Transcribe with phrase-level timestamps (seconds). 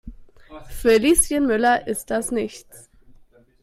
[0.71, 2.89] Für Lieschen Müller ist das nichts.